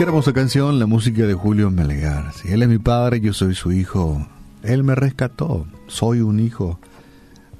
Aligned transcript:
Qué 0.00 0.04
hermosa 0.04 0.32
canción, 0.32 0.78
la 0.78 0.86
música 0.86 1.26
de 1.26 1.34
Julio 1.34 1.70
Melgar. 1.70 2.32
Si 2.32 2.48
él 2.48 2.62
es 2.62 2.70
mi 2.70 2.78
padre, 2.78 3.20
yo 3.20 3.34
soy 3.34 3.54
su 3.54 3.70
hijo. 3.70 4.26
Él 4.62 4.82
me 4.82 4.94
rescató. 4.94 5.66
Soy 5.88 6.22
un 6.22 6.40
hijo 6.40 6.80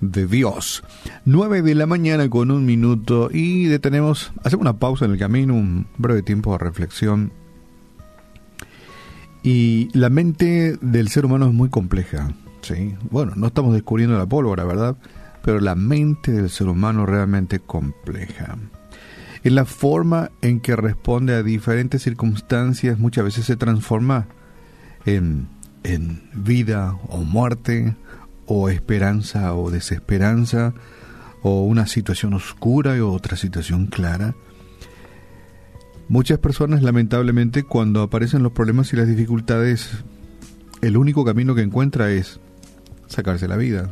de 0.01 0.27
Dios. 0.27 0.83
9 1.27 1.61
de 1.61 1.75
la 1.75 1.85
mañana 1.85 2.31
con 2.31 2.51
un 2.51 2.65
minuto 2.65 3.29
y 3.31 3.65
detenemos, 3.65 4.33
hacemos 4.43 4.63
una 4.63 4.79
pausa 4.79 5.05
en 5.05 5.11
el 5.11 5.19
camino, 5.19 5.53
un 5.53 5.87
breve 5.99 6.23
tiempo 6.23 6.53
de 6.53 6.59
reflexión. 6.65 7.31
Y 9.43 9.91
la 9.93 10.09
mente 10.09 10.79
del 10.81 11.09
ser 11.09 11.27
humano 11.27 11.47
es 11.47 11.53
muy 11.53 11.69
compleja. 11.69 12.33
¿sí? 12.63 12.95
Bueno, 13.11 13.35
no 13.37 13.49
estamos 13.49 13.75
descubriendo 13.75 14.17
la 14.17 14.25
pólvora, 14.25 14.65
¿verdad? 14.65 14.97
Pero 15.45 15.61
la 15.61 15.75
mente 15.75 16.33
del 16.33 16.49
ser 16.49 16.69
humano 16.69 17.05
realmente 17.05 17.59
compleja 17.59 18.57
en 19.43 19.55
la 19.55 19.65
forma 19.65 20.31
en 20.43 20.61
que 20.61 20.77
responde 20.77 21.35
a 21.35 21.43
diferentes 21.43 22.03
circunstancias 22.03 22.99
muchas 22.99 23.25
veces 23.25 23.47
se 23.47 23.57
transforma 23.57 24.27
en, 25.07 25.49
en 25.83 26.29
vida 26.35 26.99
o 27.09 27.19
muerte, 27.19 27.97
o 28.47 28.69
esperanza 28.69 29.55
o 29.55 29.71
desesperanza, 29.71 30.75
o 31.43 31.63
una 31.63 31.87
situación 31.87 32.35
oscura 32.35 32.97
y 32.97 33.01
otra 33.01 33.37
situación 33.37 33.87
clara. 33.87 34.35
Muchas 36.09 36.39
personas 36.39 36.83
lamentablemente 36.83 37.63
cuando 37.63 38.03
aparecen 38.03 38.43
los 38.43 38.53
problemas 38.53 38.93
y 38.93 38.97
las 38.97 39.07
dificultades, 39.07 39.91
el 40.83 40.97
único 40.97 41.25
camino 41.25 41.55
que 41.55 41.63
encuentra 41.63 42.11
es 42.11 42.41
sacarse 43.07 43.49
la 43.49 43.57
vida. 43.57 43.91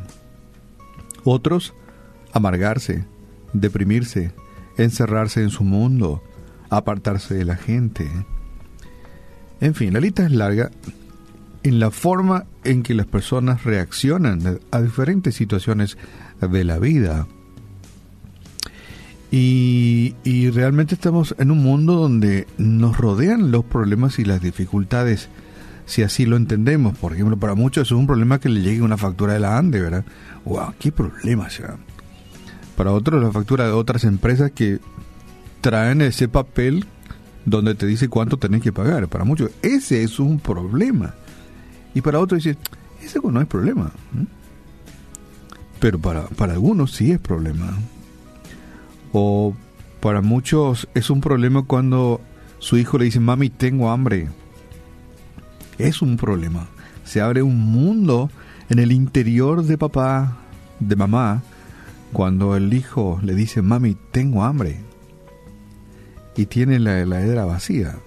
Otros, 1.23 1.73
amargarse, 2.33 3.05
deprimirse, 3.53 4.31
encerrarse 4.83 5.41
en 5.41 5.49
su 5.49 5.63
mundo, 5.63 6.23
apartarse 6.69 7.35
de 7.35 7.45
la 7.45 7.55
gente. 7.55 8.09
En 9.61 9.75
fin, 9.75 9.93
la 9.93 9.99
lista 9.99 10.25
es 10.25 10.31
larga 10.31 10.71
en 11.63 11.79
la 11.79 11.91
forma 11.91 12.45
en 12.63 12.83
que 12.83 12.93
las 12.93 13.05
personas 13.05 13.63
reaccionan 13.63 14.59
a 14.71 14.81
diferentes 14.81 15.35
situaciones 15.35 15.97
de 16.41 16.63
la 16.63 16.79
vida. 16.79 17.27
Y, 19.31 20.15
realmente 20.51 20.95
estamos 20.95 21.35
en 21.37 21.51
un 21.51 21.59
mundo 21.59 21.93
donde 21.93 22.47
nos 22.57 22.97
rodean 22.97 23.51
los 23.51 23.63
problemas 23.63 24.17
y 24.17 24.25
las 24.25 24.41
dificultades, 24.41 25.29
si 25.85 26.01
así 26.01 26.25
lo 26.25 26.35
entendemos. 26.35 26.97
Por 26.97 27.13
ejemplo, 27.13 27.37
para 27.37 27.53
muchos 27.53 27.87
es 27.87 27.91
un 27.91 28.07
problema 28.07 28.39
que 28.39 28.49
le 28.49 28.61
llegue 28.61 28.81
una 28.81 28.97
factura 28.97 29.33
de 29.33 29.39
la 29.39 29.57
ANDE, 29.57 29.81
¿verdad? 29.81 30.05
¡Wow! 30.45 30.73
¡Qué 30.79 30.91
problema! 30.91 31.49
sea 31.49 31.77
para 32.79 32.93
otros 32.93 33.21
la 33.21 33.29
factura 33.29 33.65
de 33.65 33.73
otras 33.73 34.05
empresas 34.05 34.51
que 34.51 34.79
traen 35.59 36.01
ese 36.01 36.29
papel 36.29 36.85
donde 37.43 37.75
te 37.75 37.85
dice 37.85 38.07
cuánto 38.07 38.37
tenés 38.37 38.61
que 38.61 38.71
pagar. 38.71 39.09
Para 39.09 39.25
muchos 39.25 39.51
ese 39.61 40.01
es 40.01 40.17
un 40.17 40.39
problema. 40.39 41.13
Y 41.93 41.99
para 41.99 42.19
otros 42.19 42.41
dice, 42.41 42.57
ese 43.03 43.19
no 43.21 43.41
es 43.41 43.47
problema. 43.47 43.91
Pero 45.81 45.99
para, 45.99 46.27
para 46.27 46.53
algunos 46.53 46.93
sí 46.93 47.11
es 47.11 47.19
problema. 47.19 47.77
O 49.11 49.53
para 49.99 50.21
muchos 50.21 50.87
es 50.93 51.09
un 51.09 51.19
problema 51.19 51.63
cuando 51.63 52.21
su 52.59 52.77
hijo 52.77 52.97
le 52.97 53.03
dice, 53.03 53.19
mami, 53.19 53.49
tengo 53.49 53.89
hambre. 53.89 54.29
Es 55.77 56.01
un 56.01 56.15
problema. 56.15 56.69
Se 57.03 57.19
abre 57.19 57.41
un 57.41 57.59
mundo 57.59 58.31
en 58.69 58.79
el 58.79 58.93
interior 58.93 59.65
de 59.65 59.77
papá, 59.77 60.37
de 60.79 60.95
mamá, 60.95 61.43
cuando 62.13 62.55
el 62.55 62.73
hijo 62.73 63.19
le 63.23 63.35
dice, 63.35 63.61
mami, 63.61 63.95
tengo 64.11 64.43
hambre, 64.43 64.79
y 66.35 66.45
tiene 66.45 66.79
la 66.79 66.99
heladera 66.99 67.45
vacía. 67.45 67.97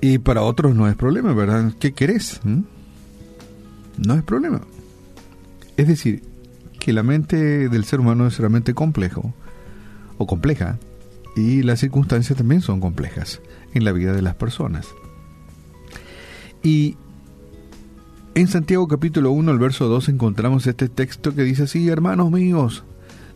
Y 0.00 0.18
para 0.18 0.42
otros 0.42 0.74
no 0.74 0.88
es 0.88 0.96
problema, 0.96 1.32
¿verdad? 1.32 1.72
¿Qué 1.78 1.92
querés? 1.92 2.40
¿Mm? 2.44 2.62
No 3.98 4.14
es 4.14 4.22
problema. 4.22 4.60
Es 5.76 5.88
decir, 5.88 6.22
que 6.80 6.92
la 6.92 7.02
mente 7.02 7.68
del 7.68 7.84
ser 7.84 8.00
humano 8.00 8.26
es 8.26 8.38
realmente 8.38 8.74
complejo 8.74 9.34
o 10.18 10.26
compleja 10.26 10.78
y 11.36 11.62
las 11.62 11.80
circunstancias 11.80 12.36
también 12.36 12.60
son 12.60 12.80
complejas 12.80 13.40
en 13.74 13.84
la 13.84 13.92
vida 13.92 14.12
de 14.12 14.22
las 14.22 14.34
personas. 14.34 14.88
Y 16.62 16.96
en 18.36 18.48
Santiago 18.48 18.86
capítulo 18.86 19.30
1, 19.30 19.50
el 19.50 19.58
verso 19.58 19.88
2, 19.88 20.10
encontramos 20.10 20.66
este 20.66 20.90
texto 20.90 21.34
que 21.34 21.42
dice 21.42 21.62
así, 21.62 21.88
hermanos 21.88 22.30
míos, 22.30 22.84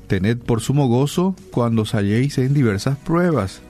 tened 0.08 0.36
por 0.36 0.60
sumo 0.60 0.88
gozo 0.88 1.34
cuando 1.50 1.82
os 1.82 1.94
halléis 1.94 2.36
en 2.36 2.52
diversas 2.52 2.98
pruebas. 2.98 3.62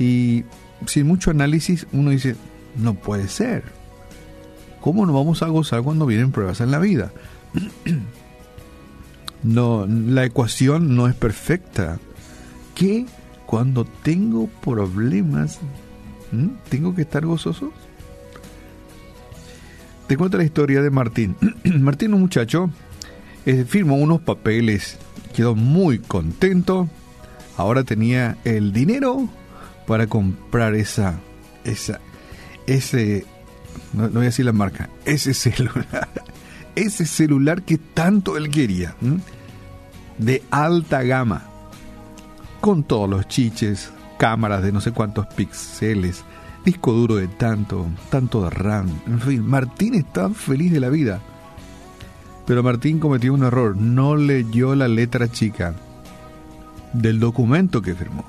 Y 0.00 0.42
sin 0.86 1.06
mucho 1.06 1.30
análisis 1.30 1.86
uno 1.92 2.10
dice, 2.10 2.34
no 2.76 2.94
puede 2.94 3.28
ser. 3.28 3.62
¿Cómo 4.80 5.06
no 5.06 5.12
vamos 5.12 5.44
a 5.44 5.46
gozar 5.46 5.80
cuando 5.82 6.06
vienen 6.06 6.32
pruebas 6.32 6.60
en 6.60 6.72
la 6.72 6.80
vida? 6.80 7.12
no, 9.44 9.86
la 9.86 10.24
ecuación 10.24 10.96
no 10.96 11.06
es 11.06 11.14
perfecta. 11.14 12.00
¿Qué 12.74 13.06
cuando 13.46 13.84
tengo 13.84 14.48
problemas, 14.60 15.60
tengo 16.68 16.96
que 16.96 17.02
estar 17.02 17.24
gozoso? 17.24 17.72
Te 20.12 20.18
cuento 20.18 20.36
la 20.36 20.44
historia 20.44 20.82
de 20.82 20.90
Martín. 20.90 21.36
Martín, 21.64 22.12
un 22.12 22.20
muchacho, 22.20 22.68
eh, 23.46 23.64
firmó 23.66 23.96
unos 23.96 24.20
papeles, 24.20 24.98
quedó 25.34 25.54
muy 25.54 26.00
contento. 26.00 26.86
Ahora 27.56 27.82
tenía 27.82 28.36
el 28.44 28.74
dinero 28.74 29.26
para 29.86 30.06
comprar 30.08 30.74
esa, 30.74 31.18
esa, 31.64 31.98
ese, 32.66 33.24
no, 33.94 34.10
voy 34.10 34.20
a 34.20 34.24
decir 34.24 34.44
la 34.44 34.52
marca, 34.52 34.90
ese 35.06 35.32
celular, 35.32 36.10
ese 36.74 37.06
celular 37.06 37.62
que 37.62 37.78
tanto 37.78 38.36
él 38.36 38.50
quería, 38.50 38.94
de 40.18 40.42
alta 40.50 41.04
gama, 41.04 41.44
con 42.60 42.84
todos 42.84 43.08
los 43.08 43.28
chiches, 43.28 43.90
cámaras 44.18 44.62
de 44.62 44.72
no 44.72 44.82
sé 44.82 44.92
cuántos 44.92 45.26
píxeles, 45.28 46.22
disco 46.64 46.92
duro 46.92 47.16
de 47.16 47.28
tanto, 47.28 47.86
tanto 48.10 48.44
de 48.44 48.50
RAM. 48.50 48.88
En 49.06 49.20
fin, 49.20 49.46
Martín 49.46 49.94
está 49.94 50.30
feliz 50.30 50.72
de 50.72 50.80
la 50.80 50.88
vida. 50.88 51.20
Pero 52.46 52.62
Martín 52.62 52.98
cometió 52.98 53.32
un 53.34 53.44
error, 53.44 53.76
no 53.76 54.16
leyó 54.16 54.74
la 54.74 54.88
letra 54.88 55.30
chica 55.30 55.74
del 56.92 57.20
documento 57.20 57.82
que 57.82 57.94
firmó. 57.94 58.24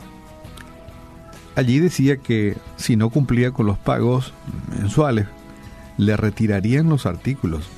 Allí 1.55 1.79
decía 1.79 2.17
que 2.17 2.57
si 2.77 2.95
no 2.95 3.09
cumplía 3.09 3.51
con 3.51 3.65
los 3.65 3.77
pagos 3.77 4.33
mensuales, 4.79 5.27
le 5.97 6.17
retirarían 6.17 6.89
los 6.89 7.05
artículos 7.05 7.69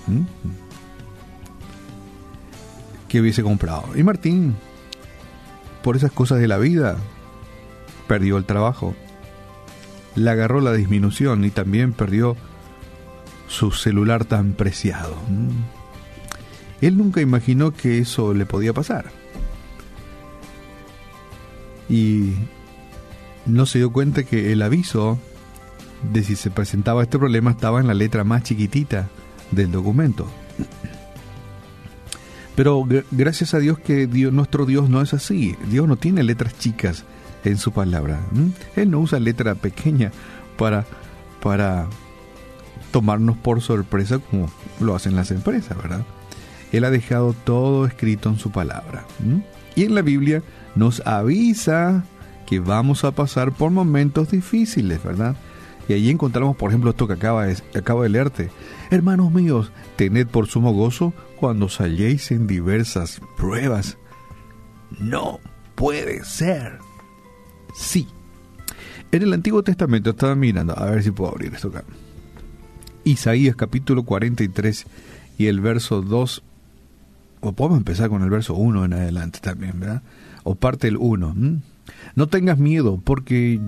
que 3.10 3.20
hubiese 3.20 3.44
comprado. 3.44 3.98
Y 3.98 4.04
Martín, 4.04 4.56
por 5.84 5.98
esas 5.98 6.12
cosas 6.12 6.40
de 6.40 6.48
la 6.48 6.58
vida, 6.58 6.98
perdió 8.08 8.38
el 8.38 8.46
trabajo 8.46 8.96
le 10.16 10.30
agarró 10.30 10.62
la 10.62 10.74
disminución 10.74 11.44
y 11.46 11.52
también 11.52 11.94
perdió 11.94 12.36
su 13.48 13.72
celular 13.72 14.26
tan 14.26 14.54
preciado. 14.54 15.16
Él 16.82 16.98
nunca 16.98 17.22
imaginó 17.22 17.72
que 17.72 18.00
eso 18.00 18.34
le 18.34 18.46
podía 18.46 18.74
pasar. 18.74 19.06
Y 21.90 22.34
no 23.46 23.66
se 23.66 23.80
dio 23.80 23.92
cuenta 23.92 24.24
que 24.24 24.52
el 24.52 24.62
aviso 24.62 25.20
de 26.12 26.24
si 26.24 26.36
se 26.36 26.50
presentaba 26.50 27.04
este 27.04 27.20
problema 27.20 27.52
estaba 27.52 27.80
en 27.80 27.88
la 27.88 27.94
letra 27.94 28.24
más 28.24 28.44
chiquitita 28.44 29.10
del 29.52 29.72
documento. 29.72 30.28
Pero 32.56 32.86
gracias 33.12 33.54
a 33.54 33.60
Dios 33.60 33.80
que 33.80 34.08
Dios, 34.08 34.32
nuestro 34.32 34.66
Dios 34.66 34.90
no 34.90 35.02
es 35.02 35.14
así. 35.14 35.56
Dios 35.70 35.88
no 35.88 35.98
tiene 35.98 36.24
letras 36.24 36.58
chicas 36.58 37.04
en 37.46 37.58
su 37.58 37.72
palabra. 37.72 38.20
Él 38.76 38.92
no 38.92 39.00
usa 39.00 39.20
letra 39.20 39.56
pequeña 39.56 40.12
para, 40.58 40.86
para 41.42 41.88
tomarnos 42.92 43.38
por 43.38 43.62
sorpresa 43.62 44.20
como 44.20 44.50
lo 44.80 44.96
hacen 44.96 45.16
las 45.16 45.32
empresas, 45.32 45.78
¿verdad? 45.78 46.06
Él 46.72 46.84
ha 46.84 46.92
dejado 46.92 47.34
todo 47.34 47.86
escrito 47.86 48.30
en 48.30 48.38
su 48.38 48.52
palabra. 48.52 49.06
Y 49.76 49.84
en 49.84 49.96
la 49.96 50.02
Biblia 50.02 50.42
nos 50.76 51.06
avisa 51.06 52.04
que 52.46 52.60
vamos 52.60 53.04
a 53.04 53.12
pasar 53.12 53.52
por 53.52 53.72
momentos 53.72 54.32
difíciles, 54.32 55.04
¿verdad? 55.04 55.36
Y 55.88 55.94
allí 55.94 56.10
encontramos, 56.10 56.56
por 56.58 56.72
ejemplo, 56.72 56.90
esto 56.90 57.08
que 57.08 57.14
acaba 57.14 57.46
de, 57.46 57.58
acabo 57.76 58.04
de 58.04 58.10
leerte. 58.10 58.50
Hermanos 58.90 59.32
míos, 59.32 59.72
tened 59.96 60.28
por 60.28 60.48
sumo 60.48 60.74
gozo 60.74 61.14
cuando 61.40 61.70
salléis 61.70 62.32
en 62.32 62.48
diversas 62.48 63.22
pruebas. 63.38 63.98
No 65.00 65.40
puede 65.76 66.24
ser. 66.24 66.80
Sí. 67.76 68.08
En 69.12 69.22
el 69.22 69.34
Antiguo 69.34 69.64
Testamento 69.64 70.12
estaba 70.12 70.36
mirando, 70.36 70.78
a 70.78 70.86
ver 70.86 71.04
si 71.04 71.12
puedo 71.12 71.32
abrir 71.32 71.54
esto 71.54 71.68
acá. 71.68 71.84
Isaías 73.04 73.56
capítulo 73.56 74.04
43 74.04 74.86
y 75.38 75.46
el 75.48 75.60
verso 75.60 76.02
2, 76.02 76.44
o 77.42 77.52
podemos 77.54 77.78
empezar 77.78 78.10
con 78.10 78.24
el 78.24 78.30
verso 78.30 78.56
1 78.56 78.86
en 78.86 78.94
adelante 78.94 79.40
también, 79.42 79.80
¿verdad? 79.80 80.02
O 80.44 80.56
parte 80.56 80.88
el 80.88 80.98
1. 80.98 81.36
No 82.16 82.28
tengas 82.28 82.58
miedo, 82.58 83.00
porque 83.04 83.60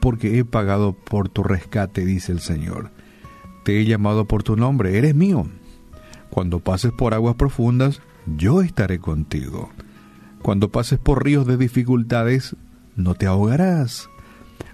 porque 0.00 0.38
he 0.38 0.44
pagado 0.44 0.92
por 0.92 1.28
tu 1.28 1.42
rescate, 1.42 2.04
dice 2.04 2.32
el 2.32 2.40
Señor. 2.40 2.90
Te 3.64 3.80
he 3.80 3.84
llamado 3.84 4.26
por 4.26 4.42
tu 4.42 4.56
nombre, 4.56 4.96
eres 4.98 5.14
mío. 5.14 5.46
Cuando 6.30 6.60
pases 6.60 6.92
por 6.92 7.14
aguas 7.14 7.36
profundas, 7.36 8.00
yo 8.36 8.60
estaré 8.62 8.98
contigo. 8.98 9.70
Cuando 10.42 10.70
pases 10.70 10.98
por 10.98 11.24
ríos 11.24 11.46
de 11.46 11.56
dificultades, 11.56 12.56
no 12.96 13.14
te 13.14 13.26
ahogarás. 13.26 14.08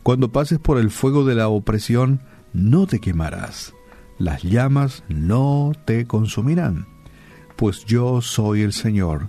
Cuando 0.02 0.32
pases 0.32 0.58
por 0.58 0.78
el 0.78 0.90
fuego 0.90 1.24
de 1.24 1.34
la 1.34 1.48
opresión, 1.48 2.20
no 2.52 2.86
te 2.86 3.00
quemarás. 3.00 3.74
Las 4.18 4.42
llamas 4.42 5.04
no 5.08 5.72
te 5.84 6.06
consumirán, 6.06 6.86
pues 7.56 7.84
yo 7.84 8.20
soy 8.20 8.62
el 8.62 8.72
Señor, 8.72 9.28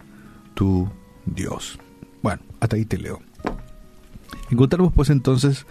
tu 0.53 0.89
Dios. 1.25 1.79
Bueno, 2.21 2.41
hasta 2.59 2.75
ahí 2.75 2.85
te 2.85 2.97
leo. 2.97 3.19
Encontramos 4.51 4.93
pues 4.93 5.09
entonces 5.09 5.65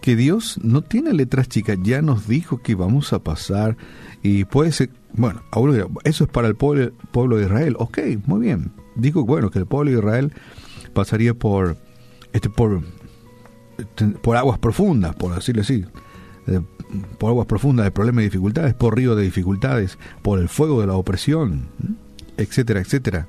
que 0.00 0.16
Dios 0.16 0.58
no 0.62 0.82
tiene 0.82 1.12
letras 1.12 1.48
chicas, 1.48 1.78
ya 1.82 2.02
nos 2.02 2.28
dijo 2.28 2.62
que 2.62 2.74
vamos 2.74 3.12
a 3.12 3.20
pasar 3.20 3.76
y 4.22 4.44
puede 4.44 4.72
ser, 4.72 4.90
bueno, 5.12 5.42
eso 6.04 6.24
es 6.24 6.30
para 6.30 6.48
el 6.48 6.54
pueblo, 6.54 6.92
pueblo 7.10 7.36
de 7.36 7.44
Israel, 7.44 7.74
ok, 7.78 7.98
muy 8.26 8.40
bien, 8.40 8.72
digo 8.94 9.24
bueno 9.24 9.50
que 9.50 9.58
el 9.58 9.66
pueblo 9.66 9.90
de 9.90 9.98
Israel 9.98 10.32
pasaría 10.92 11.34
por, 11.34 11.76
este, 12.32 12.50
por, 12.50 12.82
por 14.22 14.36
aguas 14.36 14.58
profundas, 14.58 15.14
por 15.14 15.34
decirlo 15.34 15.62
así, 15.62 15.84
por 17.18 17.30
aguas 17.30 17.46
profundas 17.46 17.84
de 17.84 17.90
problemas 17.90 18.22
y 18.22 18.26
dificultades, 18.26 18.74
por 18.74 18.96
río 18.96 19.14
de 19.14 19.24
dificultades, 19.24 19.98
por 20.22 20.38
el 20.38 20.48
fuego 20.48 20.80
de 20.80 20.86
la 20.86 20.94
opresión, 20.94 21.68
etcétera, 22.36 22.80
etcétera. 22.80 23.28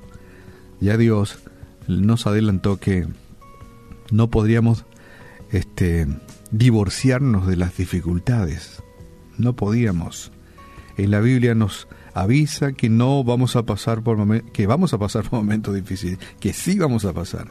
Ya 0.80 0.96
Dios 0.96 1.38
nos 1.86 2.26
adelantó 2.26 2.78
que 2.78 3.06
no 4.10 4.30
podríamos 4.30 4.86
este, 5.50 6.06
divorciarnos 6.50 7.46
de 7.46 7.56
las 7.56 7.76
dificultades. 7.76 8.82
No 9.36 9.54
podíamos. 9.54 10.32
En 10.96 11.10
la 11.10 11.20
Biblia 11.20 11.54
nos 11.54 11.88
avisa 12.14 12.72
que 12.72 12.88
no 12.88 13.24
vamos 13.24 13.56
a 13.56 13.64
pasar 13.64 14.02
por 14.02 14.42
que 14.52 14.66
vamos 14.66 14.92
a 14.92 14.98
pasar 14.98 15.28
por 15.28 15.40
momentos 15.40 15.74
difíciles, 15.74 16.18
que 16.40 16.52
sí 16.52 16.78
vamos 16.78 17.04
a 17.04 17.12
pasar. 17.12 17.48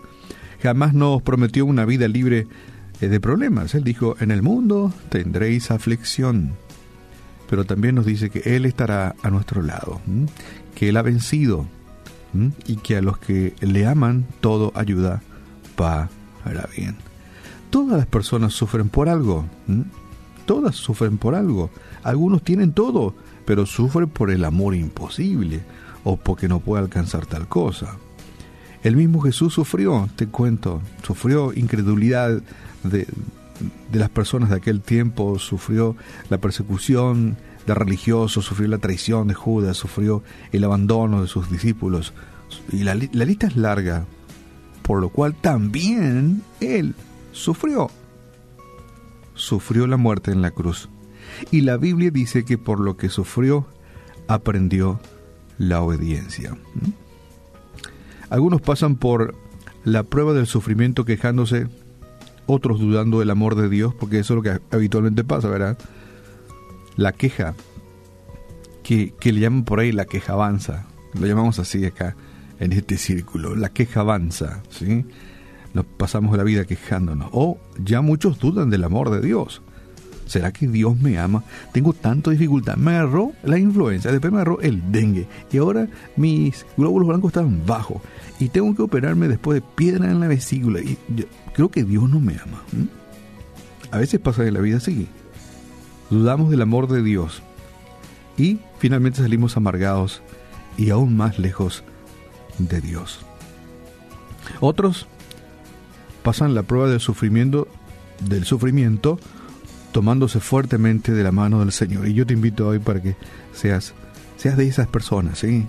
Jamás 0.62 0.94
nos 0.94 1.22
prometió 1.22 1.66
una 1.66 1.86
vida 1.86 2.08
libre 2.08 2.48
eh, 3.02 3.08
de 3.08 3.20
problemas. 3.20 3.76
Él 3.76 3.84
dijo, 3.84 4.16
en 4.20 4.32
el 4.32 4.42
mundo 4.42 4.94
tendréis 5.10 5.72
aflicción. 5.72 6.54
Pero 7.50 7.66
también 7.66 7.96
nos 7.96 8.06
dice 8.06 8.30
que 8.30 8.56
Él 8.56 8.66
estará 8.66 9.16
a 9.24 9.30
nuestro 9.30 9.62
lado, 9.62 10.00
que 10.76 10.90
Él 10.90 10.98
ha 10.98 11.02
vencido 11.02 11.66
y 12.68 12.76
que 12.76 12.98
a 12.98 13.02
los 13.02 13.18
que 13.18 13.56
le 13.62 13.88
aman 13.88 14.28
todo 14.40 14.72
ayuda 14.76 15.24
para 15.76 16.10
bien. 16.76 16.96
Todas 17.70 17.98
las 17.98 18.06
personas 18.06 18.54
sufren 18.54 18.90
por 18.90 19.10
algo. 19.10 19.46
Todas 20.46 20.76
sufren 20.76 21.18
por 21.18 21.34
algo. 21.34 21.72
Algunos 22.04 22.44
tienen 22.44 22.74
todo, 22.74 23.16
pero 23.46 23.66
sufren 23.66 24.10
por 24.10 24.30
el 24.30 24.46
amor 24.46 24.76
imposible 24.76 25.62
o 26.04 26.18
porque 26.18 26.48
no 26.48 26.60
puede 26.60 26.84
alcanzar 26.84 27.26
tal 27.26 27.48
cosa. 27.48 27.98
El 28.84 28.96
mismo 28.96 29.22
Jesús 29.22 29.54
sufrió, 29.54 30.10
te 30.16 30.28
cuento, 30.28 30.82
sufrió 31.04 31.54
incredulidad 31.54 32.42
de, 32.84 33.08
de 33.92 34.00
las 34.00 34.10
personas 34.10 34.50
de 34.50 34.56
aquel 34.56 34.82
tiempo, 34.82 35.38
sufrió 35.40 35.96
la 36.30 36.38
persecución 36.38 37.38
de 37.66 37.74
religiosos, 37.74 38.46
sufrió 38.46 38.68
la 38.68 38.78
traición 38.78 39.28
de 39.28 39.34
Judas, 39.34 39.78
sufrió 39.78 40.24
el 40.52 40.64
abandono 40.64 41.22
de 41.22 41.28
sus 41.28 41.52
discípulos. 41.52 42.14
Y 42.72 42.84
la, 42.84 42.96
la 42.96 43.26
lista 43.26 43.48
es 43.48 43.56
larga, 43.56 44.06
por 44.82 45.02
lo 45.02 45.10
cual 45.10 45.36
también 45.36 46.42
él 46.60 46.96
sufrió. 47.32 47.90
Sufrió 49.36 49.88
la 49.88 49.98
muerte 49.98 50.32
en 50.32 50.42
la 50.42 50.52
cruz. 50.52 50.90
Y 51.52 51.62
la 51.62 51.78
Biblia 51.78 52.12
dice 52.12 52.44
que 52.44 52.58
por 52.58 52.80
lo 52.80 52.98
que 52.98 53.10
sufrió, 53.10 53.68
aprendió 54.28 55.00
la 55.58 55.82
obediencia. 55.82 56.54
¿Mm? 56.54 57.09
Algunos 58.30 58.62
pasan 58.62 58.96
por 58.96 59.36
la 59.84 60.04
prueba 60.04 60.34
del 60.34 60.48
sufrimiento 60.48 61.06
quejándose, 61.06 61.68
otros 62.46 62.80
dudando 62.80 63.20
del 63.20 63.30
amor 63.30 63.56
de 63.56 63.70
Dios, 63.70 63.94
porque 63.94 64.20
eso 64.20 64.34
es 64.34 64.36
lo 64.36 64.42
que 64.42 64.60
habitualmente 64.76 65.24
pasa, 65.24 65.50
¿verdad? 65.50 65.78
La 66.96 67.12
queja, 67.12 67.56
que, 68.84 69.14
que 69.20 69.32
le 69.32 69.42
llaman 69.42 69.64
por 69.64 69.80
ahí 69.80 69.92
la 69.92 70.06
queja 70.06 70.34
avanza, 70.34 70.88
lo 71.20 71.26
llamamos 71.26 71.60
así 71.60 71.86
acá, 71.86 72.16
en 72.60 72.74
este 72.74 72.98
círculo, 72.98 73.56
la 73.56 73.70
queja 73.70 74.02
avanza, 74.02 74.64
¿sí? 74.70 75.06
nos 75.74 75.86
pasamos 75.86 76.36
la 76.38 76.44
vida 76.44 76.66
quejándonos. 76.66 77.30
O 77.32 77.60
ya 77.78 78.02
muchos 78.02 78.40
dudan 78.40 78.70
del 78.70 78.84
amor 78.84 79.10
de 79.10 79.22
Dios. 79.22 79.62
¿Será 80.30 80.52
que 80.52 80.68
Dios 80.68 80.96
me 81.00 81.18
ama? 81.18 81.44
Tengo 81.72 81.92
tanta 81.92 82.30
dificultad. 82.30 82.78
Me 82.78 82.92
agarró 82.92 83.34
la 83.42 83.58
influenza, 83.58 84.12
después 84.12 84.32
me 84.32 84.38
agarró 84.38 84.62
el 84.62 84.92
dengue. 84.92 85.28
Y 85.52 85.58
ahora 85.58 85.88
mis 86.16 86.68
glóbulos 86.78 87.08
blancos 87.08 87.30
están 87.30 87.66
bajos. 87.66 88.00
Y 88.40 88.50
tengo 88.50 88.76
que 88.76 88.84
operarme 88.84 89.28
después 89.28 89.60
de 89.60 89.68
piedra 89.76 90.12
en 90.12 90.20
la 90.20 90.28
vesícula. 90.28 90.82
Y 90.82 91.00
yo 91.16 91.26
creo 91.54 91.72
que 91.72 91.84
Dios 91.84 92.08
no 92.08 92.20
me 92.20 92.34
ama. 92.34 92.62
A 93.90 93.98
veces 93.98 94.20
pasa 94.20 94.46
en 94.46 94.54
la 94.54 94.60
vida 94.60 94.78
así. 94.78 95.08
Dudamos 96.12 96.52
del 96.52 96.62
amor 96.62 96.88
de 96.88 97.02
Dios. 97.02 97.42
Y 98.38 98.60
finalmente 98.78 99.24
salimos 99.24 99.58
amargados 99.58 100.22
y 100.78 100.92
aún 100.92 101.18
más 101.18 101.40
lejos 101.40 101.84
de 102.60 102.82
Dios. 102.82 103.26
Otros 104.60 105.08
pasan 106.22 106.54
la 106.54 106.62
prueba 106.62 106.88
del 106.88 107.00
sufrimiento, 107.00 107.68
del 108.28 108.46
sufrimiento 108.46 109.20
tomándose 109.92 110.40
fuertemente 110.40 111.12
de 111.14 111.24
la 111.24 111.32
mano 111.32 111.60
del 111.60 111.72
Señor. 111.72 112.08
Y 112.08 112.14
yo 112.14 112.26
te 112.26 112.34
invito 112.34 112.68
hoy 112.68 112.80
para 112.80 113.02
que 113.02 113.16
seas, 113.54 113.94
seas 114.38 114.58
de 114.58 114.68
esas 114.68 114.88
personas, 114.88 115.40
¿sí? 115.40 115.68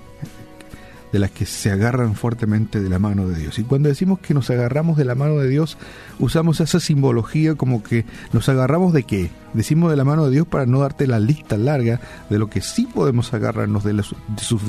de 1.12 1.18
las 1.18 1.30
que 1.30 1.46
se 1.46 1.70
agarran 1.70 2.14
fuertemente 2.14 2.80
de 2.80 2.88
la 2.88 2.98
mano 2.98 3.28
de 3.28 3.38
Dios. 3.38 3.58
Y 3.58 3.64
cuando 3.64 3.88
decimos 3.88 4.20
que 4.20 4.34
nos 4.34 4.50
agarramos 4.50 4.96
de 4.96 5.04
la 5.04 5.14
mano 5.14 5.36
de 5.38 5.48
Dios, 5.48 5.76
usamos 6.18 6.60
esa 6.60 6.80
simbología 6.80 7.54
como 7.54 7.82
que 7.82 8.04
nos 8.32 8.48
agarramos 8.48 8.92
de 8.92 9.02
qué? 9.02 9.30
Decimos 9.52 9.90
de 9.90 9.96
la 9.96 10.04
mano 10.04 10.26
de 10.26 10.32
Dios 10.32 10.46
para 10.46 10.66
no 10.66 10.80
darte 10.80 11.06
la 11.06 11.18
lista 11.18 11.56
larga 11.56 12.00
de 12.28 12.38
lo 12.38 12.48
que 12.48 12.60
sí 12.60 12.88
podemos 12.92 13.34
agarrarnos 13.34 13.82
de 13.84 13.94
las, 13.94 14.14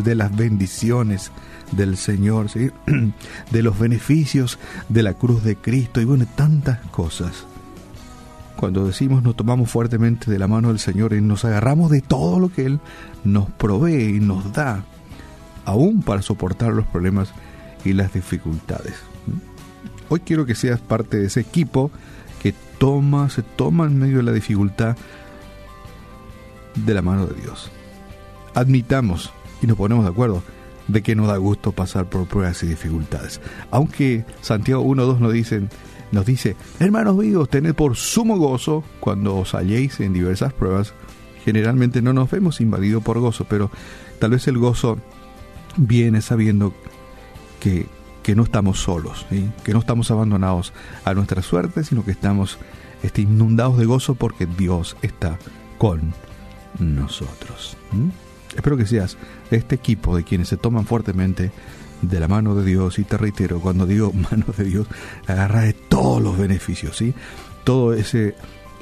de 0.03 0.15
las 0.15 0.35
bendiciones 0.35 1.31
del 1.71 1.97
Señor, 1.97 2.49
¿sí? 2.49 2.71
de 3.51 3.63
los 3.63 3.77
beneficios 3.77 4.57
de 4.89 5.03
la 5.03 5.13
cruz 5.13 5.43
de 5.43 5.55
Cristo 5.55 6.01
y 6.01 6.05
bueno, 6.05 6.25
tantas 6.35 6.79
cosas. 6.87 7.45
Cuando 8.61 8.85
decimos 8.85 9.23
nos 9.23 9.35
tomamos 9.35 9.71
fuertemente 9.71 10.29
de 10.29 10.37
la 10.37 10.47
mano 10.47 10.67
del 10.67 10.77
Señor 10.77 11.13
y 11.13 11.21
nos 11.21 11.45
agarramos 11.45 11.89
de 11.89 12.01
todo 12.01 12.39
lo 12.39 12.53
que 12.53 12.67
Él 12.67 12.79
nos 13.23 13.49
provee 13.49 14.17
y 14.17 14.19
nos 14.19 14.53
da, 14.53 14.85
aún 15.65 16.03
para 16.03 16.21
soportar 16.21 16.71
los 16.71 16.85
problemas 16.85 17.33
y 17.83 17.93
las 17.93 18.13
dificultades. 18.13 18.93
Hoy 20.09 20.19
quiero 20.19 20.45
que 20.45 20.53
seas 20.53 20.79
parte 20.79 21.17
de 21.17 21.25
ese 21.25 21.39
equipo 21.39 21.89
que 22.39 22.53
toma, 22.77 23.31
se 23.31 23.41
toma 23.41 23.87
en 23.87 23.97
medio 23.97 24.17
de 24.17 24.23
la 24.23 24.31
dificultad 24.31 24.95
de 26.75 26.93
la 26.93 27.01
mano 27.01 27.25
de 27.25 27.41
Dios. 27.41 27.71
Admitamos 28.53 29.33
y 29.63 29.65
nos 29.65 29.75
ponemos 29.75 30.05
de 30.05 30.11
acuerdo 30.11 30.43
de 30.87 31.01
que 31.01 31.15
nos 31.15 31.29
da 31.29 31.37
gusto 31.37 31.71
pasar 31.71 32.05
por 32.11 32.27
pruebas 32.27 32.61
y 32.61 32.67
dificultades. 32.67 33.41
Aunque 33.71 34.23
Santiago 34.41 34.83
1.2 34.83 35.17
nos 35.17 35.33
dicen, 35.33 35.71
nos 36.11 36.25
dice, 36.25 36.55
hermanos 36.79 37.15
míos, 37.15 37.49
tened 37.49 37.73
por 37.73 37.95
sumo 37.95 38.37
gozo 38.37 38.83
cuando 38.99 39.37
os 39.37 39.53
halléis 39.53 39.99
en 39.99 40.13
diversas 40.13 40.53
pruebas. 40.53 40.93
Generalmente 41.45 42.01
no 42.01 42.13
nos 42.13 42.29
vemos 42.29 42.61
invadidos 42.61 43.03
por 43.03 43.19
gozo, 43.19 43.45
pero 43.45 43.71
tal 44.19 44.31
vez 44.31 44.47
el 44.47 44.57
gozo 44.57 44.97
viene 45.77 46.21
sabiendo 46.21 46.73
que, 47.59 47.87
que 48.23 48.35
no 48.35 48.43
estamos 48.43 48.79
solos, 48.79 49.25
que 49.63 49.73
no 49.73 49.79
estamos 49.79 50.11
abandonados 50.11 50.73
a 51.05 51.13
nuestra 51.13 51.41
suerte, 51.41 51.83
sino 51.83 52.03
que 52.03 52.11
estamos 52.11 52.59
este, 53.03 53.21
inundados 53.21 53.77
de 53.77 53.85
gozo 53.85 54.15
porque 54.15 54.45
Dios 54.45 54.97
está 55.01 55.39
con 55.77 56.13
nosotros. 56.79 57.77
Espero 58.55 58.77
que 58.77 58.85
seas 58.85 59.17
de 59.49 59.57
este 59.57 59.75
equipo 59.75 60.15
de 60.15 60.23
quienes 60.23 60.49
se 60.49 60.57
toman 60.57 60.85
fuertemente 60.85 61.51
de 62.01 62.19
la 62.19 62.27
mano 62.27 62.55
de 62.55 62.65
Dios 62.65 62.99
y 62.99 63.03
te 63.03 63.17
reitero, 63.17 63.59
cuando 63.59 63.85
digo 63.85 64.11
mano 64.31 64.45
de 64.55 64.63
Dios, 64.63 64.87
agarra 65.27 65.61
de 65.61 65.73
todos 65.73 66.21
los 66.21 66.37
beneficios, 66.37 66.97
¿sí? 66.97 67.13
Todo 67.63 67.93
ese, 67.93 68.35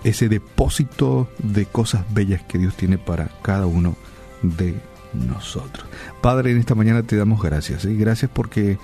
ese 0.03 0.29
depósito 0.29 1.29
de 1.39 1.65
cosas 1.65 2.05
bellas 2.13 2.41
que 2.43 2.57
Dios 2.57 2.75
tiene 2.75 2.97
para 2.97 3.29
cada 3.41 3.65
uno 3.65 3.95
de 4.41 4.75
nosotros. 5.13 5.85
Padre, 6.21 6.51
en 6.51 6.57
esta 6.57 6.75
mañana 6.75 7.03
te 7.03 7.17
damos 7.17 7.41
gracias, 7.41 7.83
¿sí? 7.83 7.95
Gracias 7.95 8.31
porque 8.33 8.77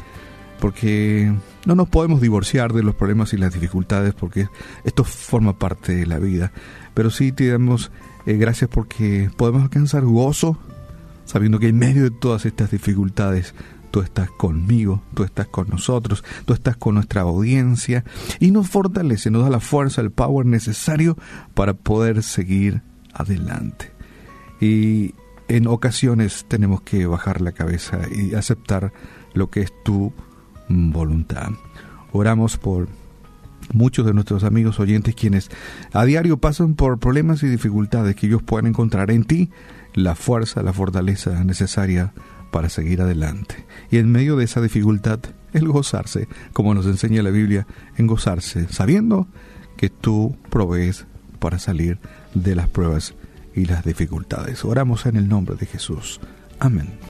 porque 0.60 1.34
no 1.65 1.75
nos 1.75 1.89
podemos 1.89 2.22
divorciar 2.22 2.72
de 2.72 2.82
los 2.82 2.96
problemas 2.96 3.34
y 3.34 3.38
las 3.38 3.54
dificultades 3.54 4.13
porque 4.13 4.48
esto 4.86 5.04
forma 5.04 5.60
parte 5.60 5.94
de 5.94 6.06
la 6.06 6.18
vida, 6.18 6.54
pero 6.94 7.10
sí 7.12 7.34
te 7.34 7.50
damos 7.50 7.92
eh, 8.25 8.38
gracias 8.38 8.70
porque 8.70 9.30
podemos 9.36 9.63
alcanzar 9.63 10.06
gozo 10.06 10.58
sabiendo 11.25 11.60
que 11.60 11.68
en 11.68 11.77
medio 11.77 12.04
de 12.04 12.12
todas 12.12 12.46
estas 12.46 12.72
dificultades 12.72 13.54
tú 13.96 14.02
estás 14.02 14.30
conmigo, 14.30 15.02
tú 15.14 15.24
estás 15.24 15.48
con 15.48 15.70
nosotros, 15.70 16.22
tú 16.44 16.52
estás 16.52 16.75
con 16.75 16.96
nuestra 16.96 17.22
audiencia 17.22 18.04
y 18.42 18.52
nos 18.52 18.70
fortalece, 18.70 19.32
nos 19.32 19.44
da 19.44 19.50
la 19.50 19.62
fuerza, 19.62 20.02
el 20.02 20.12
power 20.12 20.46
necesario 20.46 21.18
para 21.54 21.75
poder 21.75 22.22
seguir 22.22 22.82
adelante. 23.14 23.94
Y 24.60 25.16
en 25.48 25.68
ocasiones 25.68 26.44
tenemos 26.50 26.82
que 26.82 27.08
bajar 27.08 27.40
la 27.40 27.54
cabeza 27.54 28.02
y 28.14 28.36
aceptar 28.36 28.92
lo 29.34 29.50
que 29.50 29.62
es 29.62 29.72
tu 29.86 30.12
voluntad. 30.68 31.52
Oramos 32.12 32.58
por 32.58 32.90
muchos 33.72 34.06
de 34.06 34.14
nuestros 34.14 34.44
amigos 34.44 34.78
oyentes 34.78 35.16
quienes 35.16 35.50
a 35.94 36.04
diario 36.04 36.36
pasan 36.36 36.74
por 36.74 37.00
problemas 37.00 37.44
y 37.44 37.48
dificultades 37.48 38.18
que 38.18 38.28
ellos 38.28 38.44
puedan 38.44 38.68
encontrar 38.68 39.10
en 39.10 39.24
ti 39.24 39.52
la 39.94 40.16
fuerza, 40.16 40.64
la 40.64 40.74
fortaleza 40.74 41.46
necesaria 41.46 42.12
para 42.56 42.70
seguir 42.70 43.02
adelante. 43.02 43.66
Y 43.92 43.98
en 43.98 44.10
medio 44.10 44.38
de 44.38 44.46
esa 44.46 44.62
dificultad, 44.62 45.20
el 45.52 45.68
gozarse, 45.68 46.30
como 46.54 46.74
nos 46.74 46.86
enseña 46.86 47.22
la 47.22 47.30
Biblia, 47.30 47.68
en 47.98 48.08
gozarse, 48.08 48.70
sabiendo 48.70 49.28
que 49.76 49.90
tú 49.90 50.38
provees 50.50 51.06
para 51.40 51.60
salir 51.60 52.00
de 52.34 52.56
las 52.56 52.70
pruebas 52.70 53.14
y 53.54 53.66
las 53.66 53.84
dificultades. 53.84 54.64
Oramos 54.64 55.06
en 55.06 55.18
el 55.18 55.28
nombre 55.28 55.58
de 55.58 55.66
Jesús. 55.66 56.22
Amén. 56.58 56.98